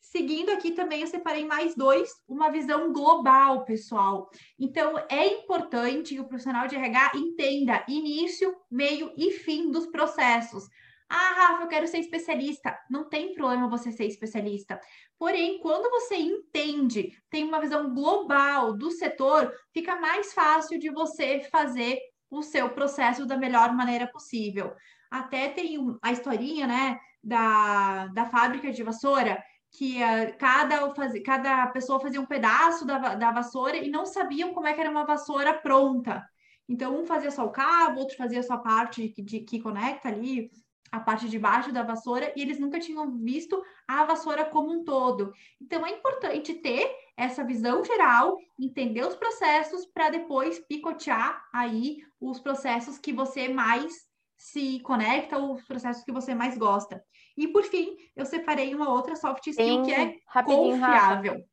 Seguindo 0.00 0.50
aqui 0.50 0.70
também, 0.70 1.00
eu 1.00 1.06
separei 1.06 1.44
mais 1.44 1.74
dois, 1.74 2.10
uma 2.28 2.50
visão 2.50 2.92
global, 2.92 3.64
pessoal. 3.64 4.30
Então, 4.58 4.96
é 5.10 5.26
importante 5.26 6.14
que 6.14 6.20
o 6.20 6.28
profissional 6.28 6.66
de 6.66 6.76
RH 6.76 7.12
entenda 7.16 7.84
início, 7.88 8.56
meio 8.70 9.12
e 9.16 9.32
fim 9.32 9.70
dos 9.70 9.86
processos. 9.86 10.64
Ah, 11.08 11.34
Rafa, 11.34 11.64
eu 11.64 11.68
quero 11.68 11.86
ser 11.86 11.98
especialista. 11.98 12.76
Não 12.90 13.08
tem 13.08 13.34
problema 13.34 13.68
você 13.68 13.92
ser 13.92 14.06
especialista. 14.06 14.80
Porém, 15.18 15.60
quando 15.60 15.90
você 15.90 16.16
entende, 16.16 17.12
tem 17.30 17.44
uma 17.44 17.60
visão 17.60 17.94
global 17.94 18.72
do 18.76 18.90
setor, 18.90 19.52
fica 19.72 20.00
mais 20.00 20.32
fácil 20.32 20.78
de 20.78 20.90
você 20.90 21.40
fazer 21.50 21.98
o 22.30 22.42
seu 22.42 22.70
processo 22.70 23.24
da 23.24 23.36
melhor 23.36 23.72
maneira 23.72 24.06
possível. 24.08 24.74
Até 25.10 25.48
tem 25.48 25.78
a 26.02 26.10
historinha, 26.10 26.66
né, 26.66 26.98
da, 27.22 28.08
da 28.08 28.24
fábrica 28.26 28.72
de 28.72 28.82
vassoura, 28.82 29.42
que 29.72 29.98
uh, 30.02 30.36
cada, 30.38 30.92
cada 31.24 31.66
pessoa 31.68 32.00
fazia 32.00 32.20
um 32.20 32.26
pedaço 32.26 32.86
da, 32.86 33.14
da 33.14 33.30
vassoura 33.30 33.76
e 33.76 33.90
não 33.90 34.06
sabiam 34.06 34.54
como 34.54 34.66
é 34.66 34.72
que 34.72 34.80
era 34.80 34.90
uma 34.90 35.04
vassoura 35.04 35.52
pronta. 35.52 36.24
Então, 36.68 37.00
um 37.00 37.06
fazia 37.06 37.30
só 37.30 37.44
o 37.44 37.50
cabo, 37.50 38.00
outro 38.00 38.16
fazia 38.16 38.42
só 38.42 38.54
a 38.54 38.58
parte 38.58 39.08
de, 39.08 39.22
de, 39.22 39.40
que 39.40 39.60
conecta 39.60 40.08
ali 40.08 40.50
a 40.90 41.00
parte 41.00 41.28
de 41.28 41.38
baixo 41.38 41.72
da 41.72 41.82
vassoura 41.82 42.32
e 42.36 42.40
eles 42.40 42.58
nunca 42.58 42.78
tinham 42.78 43.18
visto 43.18 43.62
a 43.86 44.04
vassoura 44.04 44.44
como 44.44 44.72
um 44.72 44.84
todo. 44.84 45.32
Então, 45.60 45.86
é 45.86 45.90
importante 45.90 46.54
ter 46.54 46.90
essa 47.16 47.44
visão 47.44 47.84
geral, 47.84 48.36
entender 48.58 49.06
os 49.06 49.14
processos 49.14 49.86
para 49.86 50.10
depois 50.10 50.58
picotear 50.60 51.44
aí 51.52 51.98
os 52.20 52.40
processos 52.40 52.98
que 52.98 53.12
você 53.12 53.48
mais 53.48 54.05
se 54.36 54.80
conecta, 54.80 55.38
os 55.38 55.64
processos 55.64 56.04
que 56.04 56.12
você 56.12 56.34
mais 56.34 56.56
gosta. 56.58 57.02
E 57.36 57.48
por 57.48 57.64
fim, 57.64 57.96
eu 58.14 58.26
separei 58.26 58.74
uma 58.74 58.92
outra 58.92 59.16
soft 59.16 59.46
skill 59.46 59.66
Sim, 59.66 59.82
que 59.82 59.92
é 59.92 60.18
confiável. 60.44 61.44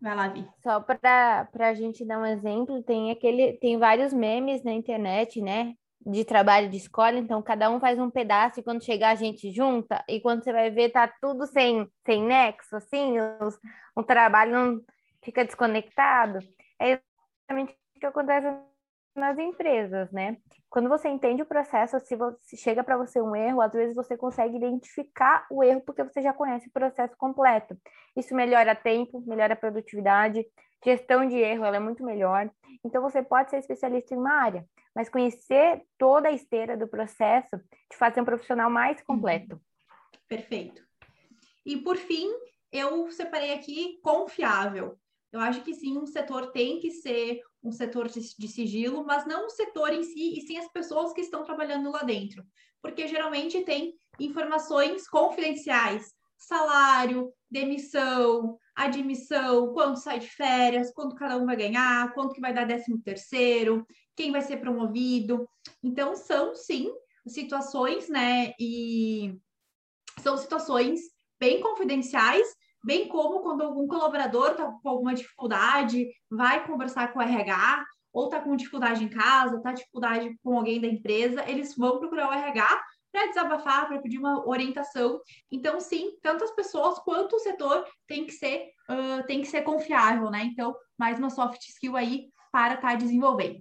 Vai 0.00 0.14
lá, 0.14 0.28
Vi. 0.28 0.46
Só 0.62 0.80
para 0.80 1.48
a 1.60 1.74
gente 1.74 2.04
dar 2.04 2.18
um 2.18 2.26
exemplo, 2.26 2.82
tem 2.82 3.10
aquele, 3.10 3.54
tem 3.54 3.78
vários 3.78 4.12
memes 4.12 4.62
na 4.62 4.72
internet, 4.72 5.40
né? 5.40 5.74
De 6.06 6.24
trabalho 6.24 6.68
de 6.68 6.76
escola, 6.76 7.18
então 7.18 7.40
cada 7.40 7.70
um 7.70 7.80
faz 7.80 7.98
um 7.98 8.10
pedaço 8.10 8.60
e 8.60 8.62
quando 8.62 8.84
chegar 8.84 9.12
a 9.12 9.14
gente 9.14 9.50
junta, 9.50 10.04
e 10.06 10.20
quando 10.20 10.44
você 10.44 10.52
vai 10.52 10.70
ver, 10.70 10.90
tá 10.90 11.10
tudo 11.18 11.46
sem, 11.46 11.88
sem 12.04 12.22
nexo, 12.22 12.76
assim, 12.76 13.18
os, 13.40 13.58
o 13.96 14.02
trabalho 14.02 14.52
não 14.52 14.80
fica 15.22 15.42
desconectado. 15.42 16.40
É 16.78 17.00
exatamente 17.48 17.72
o 17.96 18.00
que 18.00 18.04
acontece 18.04 18.73
nas 19.14 19.38
empresas, 19.38 20.10
né? 20.10 20.36
Quando 20.68 20.88
você 20.88 21.08
entende 21.08 21.42
o 21.42 21.46
processo, 21.46 22.00
se, 22.00 22.16
você, 22.16 22.56
chega 22.56 22.82
para 22.82 22.96
você 22.96 23.20
um 23.20 23.34
erro, 23.36 23.60
às 23.60 23.72
vezes 23.72 23.94
você 23.94 24.16
consegue 24.16 24.56
identificar 24.56 25.46
o 25.50 25.62
erro 25.62 25.80
porque 25.82 26.02
você 26.02 26.20
já 26.20 26.32
conhece 26.32 26.68
o 26.68 26.72
processo 26.72 27.16
completo. 27.16 27.76
Isso 28.16 28.34
melhora 28.34 28.74
tempo, 28.74 29.22
melhora 29.26 29.54
a 29.54 29.56
produtividade, 29.56 30.44
gestão 30.84 31.26
de 31.26 31.36
erro, 31.36 31.64
ela 31.64 31.76
é 31.76 31.80
muito 31.80 32.04
melhor. 32.04 32.50
Então 32.84 33.00
você 33.00 33.22
pode 33.22 33.50
ser 33.50 33.58
especialista 33.58 34.14
em 34.14 34.18
uma 34.18 34.32
área, 34.32 34.66
mas 34.94 35.08
conhecer 35.08 35.82
toda 35.96 36.28
a 36.28 36.32
esteira 36.32 36.76
do 36.76 36.88
processo 36.88 37.56
te 37.90 37.96
faz 37.96 38.14
ser 38.14 38.20
um 38.20 38.24
profissional 38.24 38.68
mais 38.68 38.98
uhum. 38.98 39.04
completo. 39.06 39.60
Perfeito. 40.28 40.82
E 41.64 41.76
por 41.78 41.96
fim, 41.96 42.30
eu 42.72 43.10
separei 43.10 43.54
aqui 43.54 44.00
confiável. 44.02 44.98
Eu 45.34 45.40
acho 45.40 45.62
que 45.62 45.74
sim, 45.74 45.98
um 45.98 46.06
setor 46.06 46.52
tem 46.52 46.78
que 46.78 46.92
ser 46.92 47.40
um 47.60 47.72
setor 47.72 48.08
de, 48.08 48.20
de 48.38 48.46
sigilo, 48.46 49.04
mas 49.04 49.26
não 49.26 49.46
o 49.46 49.50
setor 49.50 49.92
em 49.92 50.04
si, 50.04 50.38
e 50.38 50.42
sim 50.42 50.56
as 50.56 50.70
pessoas 50.70 51.12
que 51.12 51.22
estão 51.22 51.42
trabalhando 51.42 51.90
lá 51.90 52.04
dentro. 52.04 52.44
Porque 52.80 53.08
geralmente 53.08 53.60
tem 53.64 53.94
informações 54.20 55.08
confidenciais, 55.08 56.14
salário, 56.38 57.32
demissão, 57.50 58.56
admissão, 58.76 59.72
quanto 59.72 59.98
sai 59.98 60.20
de 60.20 60.28
férias, 60.28 60.92
quanto 60.92 61.16
cada 61.16 61.36
um 61.36 61.46
vai 61.46 61.56
ganhar, 61.56 62.14
quanto 62.14 62.32
que 62.32 62.40
vai 62.40 62.54
dar 62.54 62.64
décimo 62.64 63.02
terceiro, 63.02 63.84
quem 64.14 64.30
vai 64.30 64.40
ser 64.40 64.58
promovido. 64.58 65.48
Então, 65.82 66.14
são 66.14 66.54
sim 66.54 66.94
situações, 67.26 68.08
né? 68.08 68.52
E 68.56 69.36
são 70.20 70.36
situações 70.36 71.00
bem 71.40 71.60
confidenciais 71.60 72.46
bem 72.84 73.08
como 73.08 73.40
quando 73.40 73.62
algum 73.62 73.88
colaborador 73.88 74.50
está 74.50 74.70
com 74.70 74.88
alguma 74.88 75.14
dificuldade, 75.14 76.06
vai 76.30 76.66
conversar 76.66 77.12
com 77.12 77.18
o 77.18 77.22
RH, 77.22 77.84
ou 78.12 78.26
está 78.26 78.40
com 78.40 78.54
dificuldade 78.54 79.02
em 79.02 79.08
casa, 79.08 79.56
está 79.56 79.72
dificuldade 79.72 80.38
com 80.42 80.56
alguém 80.56 80.80
da 80.80 80.86
empresa, 80.86 81.44
eles 81.48 81.74
vão 81.76 81.98
procurar 81.98 82.28
o 82.28 82.32
RH 82.32 82.84
para 83.10 83.26
desabafar, 83.28 83.88
para 83.88 84.00
pedir 84.00 84.18
uma 84.18 84.46
orientação. 84.46 85.20
Então, 85.50 85.80
sim, 85.80 86.16
tanto 86.20 86.44
as 86.44 86.50
pessoas 86.50 86.98
quanto 86.98 87.36
o 87.36 87.38
setor 87.38 87.86
tem 88.06 88.26
que 88.26 88.32
ser, 88.32 88.70
uh, 88.90 89.24
tem 89.26 89.40
que 89.40 89.46
ser 89.46 89.62
confiável, 89.62 90.30
né? 90.30 90.44
Então, 90.44 90.74
mais 90.98 91.18
uma 91.18 91.30
soft 91.30 91.60
skill 91.62 91.96
aí 91.96 92.26
para 92.52 92.74
estar 92.74 92.90
tá 92.90 92.94
desenvolvendo. 92.94 93.60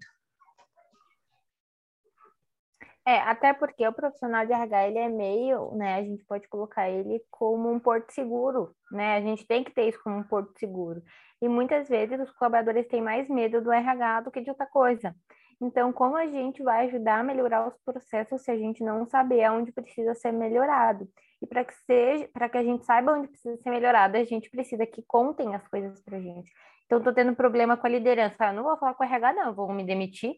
É, 3.05 3.17
até 3.19 3.53
porque 3.53 3.85
o 3.85 3.91
profissional 3.91 4.45
de 4.45 4.53
RH, 4.53 4.87
ele 4.87 4.97
é 4.97 5.09
meio, 5.09 5.75
né, 5.75 5.95
a 5.95 6.03
gente 6.03 6.23
pode 6.23 6.47
colocar 6.47 6.89
ele 6.89 7.21
como 7.29 7.69
um 7.69 7.77
porto 7.77 8.11
seguro, 8.13 8.73
né, 8.89 9.17
a 9.17 9.21
gente 9.21 9.45
tem 9.45 9.61
que 9.61 9.73
ter 9.73 9.89
isso 9.89 10.01
como 10.01 10.17
um 10.17 10.23
porto 10.23 10.57
seguro. 10.57 11.03
E 11.41 11.49
muitas 11.49 11.89
vezes 11.89 12.17
os 12.21 12.31
colaboradores 12.31 12.87
têm 12.87 13.01
mais 13.01 13.27
medo 13.27 13.61
do 13.61 13.73
RH 13.73 14.21
do 14.21 14.31
que 14.31 14.39
de 14.39 14.49
outra 14.49 14.65
coisa. 14.65 15.13
Então, 15.61 15.91
como 15.91 16.15
a 16.15 16.27
gente 16.27 16.63
vai 16.63 16.87
ajudar 16.87 17.19
a 17.19 17.23
melhorar 17.23 17.67
os 17.67 17.77
processos 17.85 18.41
se 18.41 18.51
a 18.51 18.57
gente 18.57 18.81
não 18.83 19.05
saber 19.05 19.43
aonde 19.43 19.71
precisa 19.71 20.15
ser 20.15 20.31
melhorado? 20.31 21.07
E 21.41 21.47
para 21.47 21.65
que 21.65 21.73
seja, 21.85 22.29
para 22.33 22.47
que 22.47 22.57
a 22.57 22.63
gente 22.63 22.85
saiba 22.85 23.13
onde 23.13 23.27
precisa 23.27 23.57
ser 23.57 23.69
melhorado, 23.69 24.17
a 24.17 24.23
gente 24.23 24.49
precisa 24.49 24.85
que 24.85 25.03
contem 25.03 25.53
as 25.55 25.67
coisas 25.67 26.01
para 26.01 26.17
a 26.17 26.21
gente. 26.21 26.49
Então, 26.85 26.99
estou 26.99 27.13
tendo 27.13 27.35
problema 27.35 27.75
com 27.75 27.87
a 27.87 27.89
liderança. 27.89 28.35
Ah, 28.39 28.53
não 28.53 28.63
vou 28.63 28.77
falar 28.77 28.93
com 28.93 29.03
o 29.03 29.07
RH, 29.07 29.33
não, 29.33 29.53
vou 29.53 29.71
me 29.73 29.85
demitir. 29.85 30.35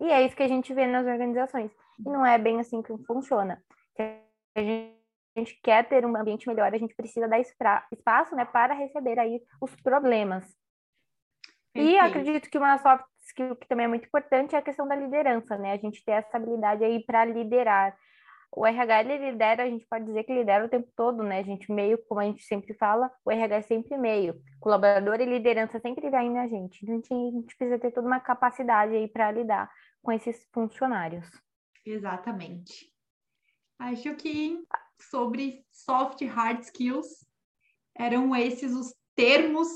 E 0.00 0.10
é 0.10 0.22
isso 0.22 0.36
que 0.36 0.42
a 0.42 0.48
gente 0.48 0.72
vê 0.72 0.86
nas 0.86 1.06
organizações. 1.06 1.70
E 1.98 2.08
não 2.08 2.24
é 2.24 2.38
bem 2.38 2.60
assim 2.60 2.82
que 2.82 2.96
funciona. 3.04 3.62
Se 3.96 4.02
a 4.56 5.38
gente 5.38 5.60
quer 5.62 5.88
ter 5.88 6.04
um 6.04 6.16
ambiente 6.16 6.48
melhor, 6.48 6.72
a 6.72 6.78
gente 6.78 6.94
precisa 6.94 7.28
dar 7.28 7.40
espaço 7.40 8.34
né, 8.34 8.44
para 8.44 8.74
receber 8.74 9.18
aí 9.18 9.40
os 9.60 9.74
problemas. 9.76 10.44
E 11.74 11.96
acredito 11.98 12.50
que 12.50 12.58
uma 12.58 12.78
soft 12.78 13.04
skill 13.20 13.54
que 13.54 13.68
também 13.68 13.84
é 13.84 13.88
muito 13.88 14.06
importante 14.06 14.54
é 14.54 14.58
a 14.58 14.62
questão 14.62 14.86
da 14.86 14.96
liderança, 14.96 15.56
né? 15.56 15.72
A 15.72 15.76
gente 15.76 16.04
ter 16.04 16.12
essa 16.12 16.36
habilidade 16.36 16.82
aí 16.82 17.04
para 17.04 17.24
liderar. 17.24 17.96
O 18.50 18.66
RH 18.66 19.00
ele 19.02 19.30
lidera, 19.30 19.62
a 19.62 19.66
gente 19.66 19.86
pode 19.86 20.06
dizer 20.06 20.24
que 20.24 20.32
lidera 20.32 20.64
o 20.64 20.68
tempo 20.68 20.88
todo, 20.96 21.22
né? 21.22 21.38
A 21.38 21.42
gente 21.42 21.70
meio, 21.70 21.98
como 22.08 22.20
a 22.20 22.24
gente 22.24 22.42
sempre 22.42 22.74
fala, 22.74 23.10
o 23.24 23.30
RH 23.30 23.56
é 23.56 23.62
sempre 23.62 23.96
meio. 23.96 24.40
Colaborador 24.58 25.20
e 25.20 25.26
liderança 25.26 25.78
sempre 25.78 26.08
vem 26.08 26.30
na 26.30 26.48
gente. 26.48 26.82
A 26.82 26.92
gente, 26.92 27.12
a 27.12 27.30
gente 27.30 27.56
precisa 27.56 27.78
ter 27.78 27.92
toda 27.92 28.06
uma 28.06 28.20
capacidade 28.20 28.94
aí 28.94 29.06
para 29.06 29.30
lidar 29.30 29.70
com 30.02 30.10
esses 30.10 30.48
funcionários. 30.52 31.28
Exatamente. 31.90 32.92
Acho 33.78 34.14
que 34.16 34.62
sobre 35.10 35.64
soft 35.70 36.22
hard 36.24 36.62
skills 36.62 37.26
eram 37.96 38.34
esses 38.36 38.72
os 38.74 38.94
termos 39.14 39.68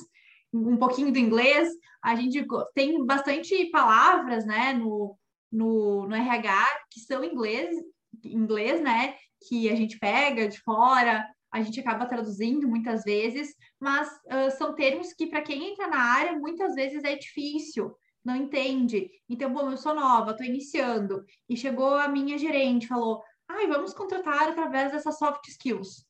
um 0.53 0.77
pouquinho 0.77 1.11
do 1.11 1.19
inglês, 1.19 1.71
a 2.03 2.15
gente 2.15 2.47
tem 2.75 3.05
bastante 3.07 3.71
palavras, 3.71 4.45
né, 4.45 4.75
no, 4.75 5.19
no, 5.51 6.07
no 6.07 6.15
RH 6.15 6.67
que 6.91 7.01
são 7.01 7.25
inglês, 7.25 7.75
inglês, 8.23 8.83
né, 8.83 9.17
que 9.49 9.71
a 9.71 9.75
gente 9.75 9.99
pega 9.99 10.47
de 10.47 10.61
fora, 10.61 11.27
a 11.51 11.63
gente 11.63 11.81
acaba 11.81 12.07
traduzindo 12.07 12.69
muitas 12.69 13.03
vezes, 13.03 13.55
mas 13.81 14.09
uh, 14.09 14.51
são 14.59 14.75
termos 14.75 15.15
que, 15.15 15.27
para 15.27 15.43
quem 15.43 15.73
entra 15.73 15.87
na 15.87 15.99
área, 15.99 16.39
muitas 16.39 16.75
vezes 16.75 17.03
é 17.05 17.17
difícil, 17.17 17.95
não 18.25 18.37
entende. 18.37 19.11
Então, 19.29 19.53
bom, 19.53 19.71
eu 19.71 19.77
sou 19.77 19.95
nova, 19.95 20.33
estou 20.33 20.47
iniciando, 20.47 21.25
e 21.49 21.57
chegou 21.57 21.95
a 21.95 22.09
minha 22.09 22.39
gerente, 22.39 22.87
falou: 22.87 23.23
ai, 23.49 23.67
vamos 23.67 23.93
contratar 23.93 24.49
através 24.49 24.93
dessas 24.93 25.19
soft 25.19 25.47
skills. 25.49 26.07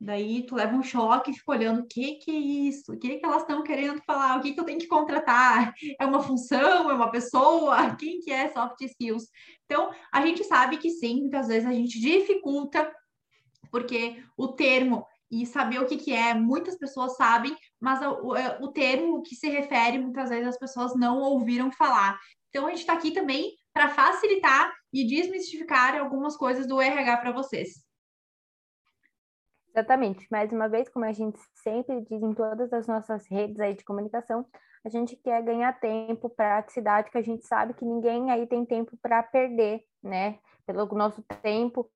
Daí 0.00 0.46
tu 0.46 0.54
leva 0.54 0.76
um 0.76 0.82
choque 0.82 1.32
fica 1.32 1.50
olhando 1.50 1.80
o 1.80 1.86
que 1.86 2.14
que 2.16 2.30
é 2.30 2.34
isso, 2.34 2.92
o 2.92 2.98
que 2.98 3.18
que 3.18 3.26
elas 3.26 3.42
estão 3.42 3.64
querendo 3.64 4.00
falar, 4.06 4.38
o 4.38 4.40
que 4.40 4.52
que 4.52 4.60
eu 4.60 4.64
tenho 4.64 4.78
que 4.78 4.86
contratar, 4.86 5.74
é 6.00 6.06
uma 6.06 6.22
função, 6.22 6.88
é 6.88 6.94
uma 6.94 7.10
pessoa, 7.10 7.96
quem 7.96 8.20
que 8.20 8.30
é 8.30 8.48
soft 8.52 8.80
skills? 8.80 9.24
Então, 9.64 9.90
a 10.12 10.24
gente 10.24 10.44
sabe 10.44 10.76
que 10.76 10.88
sim, 10.88 11.22
muitas 11.22 11.48
vezes 11.48 11.68
a 11.68 11.72
gente 11.72 11.98
dificulta, 12.00 12.88
porque 13.72 14.22
o 14.36 14.48
termo 14.48 15.04
e 15.30 15.44
saber 15.46 15.80
o 15.80 15.86
que 15.86 15.96
que 15.96 16.12
é, 16.12 16.34
muitas 16.34 16.76
pessoas 16.76 17.16
sabem, 17.16 17.56
mas 17.80 18.00
o, 18.00 18.64
o 18.64 18.68
termo 18.68 19.22
que 19.22 19.34
se 19.34 19.48
refere, 19.48 19.98
muitas 19.98 20.30
vezes 20.30 20.48
as 20.48 20.58
pessoas 20.58 20.94
não 20.96 21.18
ouviram 21.18 21.70
falar. 21.70 22.18
Então, 22.48 22.66
a 22.66 22.70
gente 22.70 22.80
está 22.80 22.94
aqui 22.94 23.10
também 23.10 23.52
para 23.72 23.90
facilitar 23.90 24.72
e 24.92 25.06
desmistificar 25.06 25.96
algumas 25.96 26.36
coisas 26.36 26.66
do 26.66 26.80
RH 26.80 27.18
para 27.18 27.32
vocês. 27.32 27.86
Exatamente. 29.68 30.26
Mais 30.30 30.50
uma 30.50 30.68
vez, 30.68 30.88
como 30.88 31.04
a 31.04 31.12
gente 31.12 31.38
sempre 31.54 32.00
diz 32.00 32.22
em 32.22 32.32
todas 32.32 32.72
as 32.72 32.86
nossas 32.86 33.26
redes 33.28 33.60
aí 33.60 33.74
de 33.74 33.84
comunicação, 33.84 34.44
a 34.84 34.88
gente 34.88 35.14
quer 35.16 35.42
ganhar 35.42 35.78
tempo, 35.78 36.30
praticidade, 36.30 37.10
que 37.10 37.18
a 37.18 37.22
gente 37.22 37.46
sabe 37.46 37.74
que 37.74 37.84
ninguém 37.84 38.30
aí 38.30 38.46
tem 38.46 38.64
tempo 38.64 38.96
para 39.02 39.22
perder, 39.22 39.84
né? 40.02 40.38
Pelo 40.66 40.86
nosso 40.86 41.22
tempo, 41.42 41.88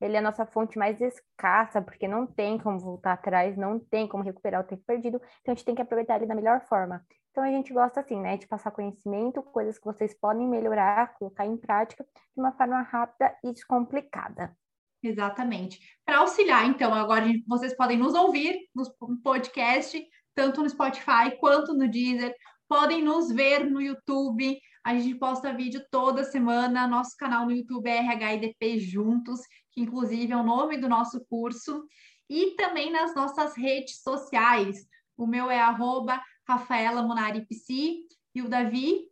ele 0.00 0.16
é 0.16 0.18
a 0.18 0.22
nossa 0.22 0.46
fonte 0.46 0.78
mais 0.78 1.00
escassa, 1.00 1.82
porque 1.82 2.08
não 2.08 2.26
tem 2.26 2.58
como 2.58 2.78
voltar 2.78 3.12
atrás, 3.12 3.56
não 3.56 3.78
tem 3.78 4.08
como 4.08 4.24
recuperar 4.24 4.62
o 4.62 4.64
tempo 4.64 4.82
perdido, 4.86 5.20
então 5.40 5.52
a 5.52 5.54
gente 5.54 5.64
tem 5.64 5.74
que 5.74 5.82
aproveitar 5.82 6.16
ele 6.16 6.26
da 6.26 6.34
melhor 6.34 6.60
forma. 6.62 7.04
Então 7.30 7.44
a 7.44 7.48
gente 7.48 7.72
gosta 7.72 8.00
assim, 8.00 8.20
né, 8.20 8.36
de 8.36 8.46
passar 8.46 8.70
conhecimento, 8.70 9.42
coisas 9.42 9.78
que 9.78 9.84
vocês 9.84 10.12
podem 10.18 10.48
melhorar, 10.48 11.14
colocar 11.14 11.46
em 11.46 11.56
prática 11.56 12.04
de 12.04 12.40
uma 12.40 12.52
forma 12.52 12.80
rápida 12.82 13.36
e 13.44 13.52
descomplicada. 13.52 14.56
Exatamente. 15.02 15.78
Para 16.04 16.18
auxiliar, 16.18 16.66
então, 16.66 16.92
agora 16.92 17.24
vocês 17.46 17.74
podem 17.74 17.96
nos 17.96 18.14
ouvir 18.14 18.68
no 18.74 18.84
podcast, 19.22 20.02
tanto 20.34 20.62
no 20.62 20.68
Spotify 20.68 21.36
quanto 21.38 21.72
no 21.72 21.88
Deezer. 21.88 22.34
Podem 22.68 23.02
nos 23.02 23.30
ver 23.30 23.64
no 23.64 23.80
YouTube. 23.80 24.60
A 24.84 24.94
gente 24.94 25.14
posta 25.14 25.54
vídeo 25.54 25.82
toda 25.90 26.24
semana. 26.24 26.86
Nosso 26.86 27.16
canal 27.16 27.46
no 27.46 27.52
YouTube 27.52 27.88
é 27.88 28.00
RHIDP 28.00 28.78
Juntos, 28.78 29.40
que 29.80 29.84
inclusive 29.84 30.32
é 30.32 30.36
o 30.36 30.42
nome 30.42 30.76
do 30.76 30.88
nosso 30.88 31.24
curso. 31.26 31.86
E 32.28 32.52
também 32.52 32.92
nas 32.92 33.14
nossas 33.14 33.56
redes 33.56 34.02
sociais. 34.02 34.86
O 35.16 35.26
meu 35.26 35.50
é 35.50 35.60
arroba 35.60 36.22
Rafaela 36.46 37.02
Monari 37.02 37.44
Psi 37.46 38.06
e 38.34 38.42
o 38.42 38.48
Davi. 38.48 39.08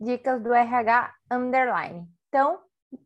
Dicas 0.00 0.42
do 0.42 0.52
RH 0.52 1.14
Underline. 1.30 2.08
Então, 2.28 2.60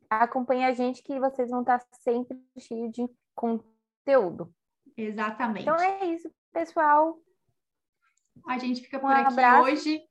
acompanhe 0.09 0.65
a 0.65 0.73
gente 0.73 1.03
que 1.03 1.19
vocês 1.19 1.51
vão 1.51 1.61
estar 1.61 1.81
sempre 2.01 2.39
cheios 2.59 2.93
de 2.93 3.09
conteúdo. 3.35 4.55
Exatamente. 4.97 5.63
Então 5.63 5.77
é 5.77 6.07
isso, 6.07 6.31
pessoal. 6.53 7.19
A 8.47 8.59
gente 8.59 8.81
fica 8.83 8.99
por 8.99 9.11
um 9.11 9.13
aqui 9.13 9.33
abraço. 9.33 9.63
hoje. 9.65 10.03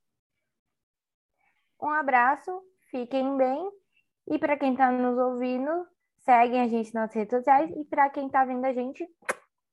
Um 1.82 1.90
abraço, 1.90 2.62
fiquem 2.92 3.38
bem. 3.38 3.72
E 4.28 4.38
para 4.38 4.58
quem 4.58 4.74
está 4.74 4.92
nos 4.92 5.18
ouvindo, 5.18 5.88
seguem 6.28 6.62
a 6.62 6.68
gente 6.68 6.94
nas 6.94 7.14
redes 7.14 7.38
sociais. 7.38 7.72
E 7.72 7.86
para 7.86 8.10
quem 8.10 8.28
está 8.28 8.44
vendo 8.44 8.66
a 8.66 8.74
gente, 8.74 9.08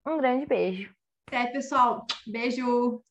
um 0.06 0.16
grande 0.16 0.46
beijo. 0.46 0.94
Até, 1.28 1.46
pessoal. 1.46 2.06
Beijo. 2.26 3.02